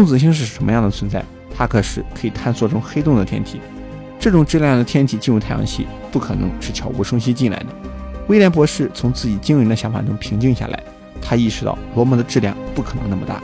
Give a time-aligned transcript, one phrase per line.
[0.00, 1.22] 中子星是什么样的存在？
[1.54, 3.60] 它可是可以探索中黑洞的天体。
[4.18, 7.66] 这种质量的天体进入太阳系，不可能是悄无声息进来的。
[8.26, 10.82] 威廉博士从自己惊人的想法中平静下来，
[11.20, 13.42] 他意识到罗摩的质量不可能那么大，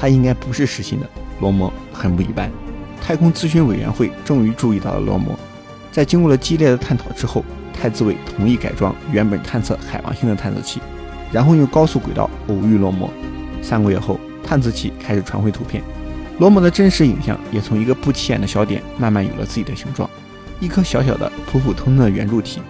[0.00, 1.06] 它应该不是实心的。
[1.40, 2.50] 罗摩很不一般。
[3.02, 5.38] 太空咨询委员会终于注意到了罗摩。
[5.92, 7.44] 在经过了激烈的探讨之后，
[7.78, 10.80] 太子委同意改装原本探测海王星的探测器，
[11.30, 13.10] 然后用高速轨道偶遇罗摩。
[13.60, 15.82] 三个月后，探测器开始传回图片，
[16.38, 20.08] 罗摩的真实影像也从一个不起眼的小点慢慢有了自己的形状，
[20.60, 22.60] 一颗小小的、普普通通的圆柱体。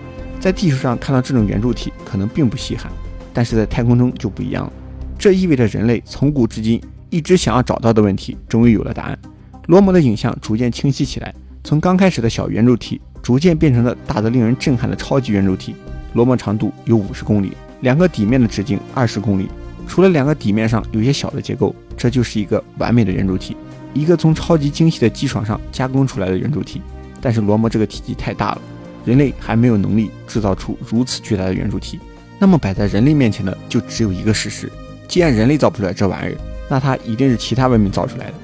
[0.41, 2.91] 在地球上看到这种圆柱体可能并不稀罕，
[3.33, 4.73] 但是在太空中就不一样了。
[5.19, 6.80] 这意味着人类从古至今
[7.11, 9.19] 一直想要找到的问题，终于有了答案。
[9.66, 15.75] 罗摩的影像逐渐清晰起来，从刚开始的小圆柱体，逐渐变成了大得令人震撼的超级圆柱体。
[16.14, 19.48] 罗摩长度有五十公里，两个底面的直径二十公里，
[19.87, 23.57] 除了两个底面上有些小的结构，这就是一个完美的圆柱体，
[23.93, 26.80] 一个从超级精细的机床上加工出来的圆柱体。
[27.20, 28.62] 但是罗摩这个体积太大了，
[29.05, 31.98] 人类还没有能力制造出如此巨大的圆柱体。
[32.39, 34.70] 那么摆在人类面前的就只有一个事实：
[35.09, 36.39] 既然人类造不出来这玩意儿，
[36.70, 38.34] 那它一定是其他文明造出来的。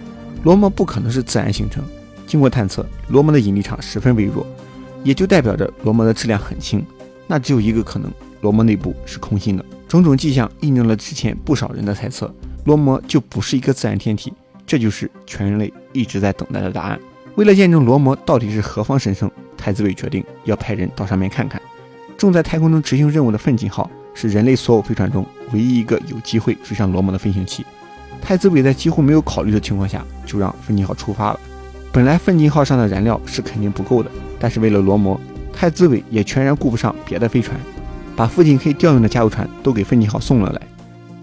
[0.42, 1.84] 罗摩不可能是自然形成。
[2.26, 4.44] 经过探测，罗摩的引力场十分微弱，
[5.04, 6.84] 也就代表着罗摩的质量很轻。
[7.28, 9.64] 那只有一个可能：罗摩内部是空心的。
[9.86, 12.34] 种种迹象印证了之前不少人的猜测，
[12.64, 14.32] 罗摩就不是一个自然天体。
[14.66, 16.98] 这就是全人类一直在等待的答案。
[17.34, 21.60] 为了验证罗摩到底是何方神圣，太子伟决定要派人到上面看看。
[22.16, 27.66] 正在太空中执行任务的奋进号是人类所有飞船中唯一一个有机会追上罗摩的飞行器。
[28.22, 31.40] 太子伟在几乎没有考虑的情况下，就让奋进号出发了。
[31.92, 35.20] 本来奋进号上的燃料是肯定不够的，但是为了罗摩，
[35.52, 37.54] 太子伟也全然顾不上别的飞船，
[38.16, 40.60] 把附近可以调用的加油船都给奋进号送了来。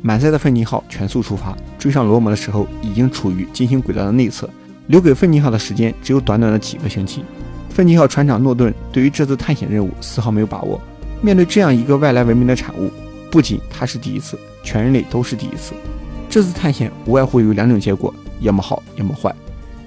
[0.01, 4.49] 满载的奋进号全速出发，追上罗摩的时候，已经处于金星轨道的内侧，
[4.87, 7.23] 留给奋进号的时间只有短短的几个星期。
[7.69, 10.81] 奋进号船长诺顿对于这次探险任务丝毫没有把握。
[11.21, 12.89] 面对这样一个外来文明的产物，
[13.29, 15.73] 不仅他是第一次，全人类都是第一次。
[16.29, 19.33] 这次探险无外乎有两种结果，要么好，要么坏。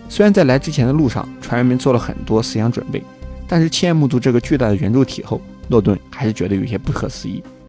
[0.09, 3.03] 虽然在来之前的路上，船员们做了很多思想准备，
[3.49, 7.43] 但是亲眼目睹这个巨大的圆柱体后，诺顿还是觉得有些不可思议。